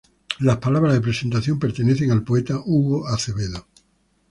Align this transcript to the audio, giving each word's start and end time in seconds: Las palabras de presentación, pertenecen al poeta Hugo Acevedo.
Las 0.39 0.57
palabras 0.57 0.95
de 0.95 1.01
presentación, 1.01 1.59
pertenecen 1.59 2.09
al 2.09 2.23
poeta 2.23 2.59
Hugo 2.65 3.05
Acevedo. 3.07 3.67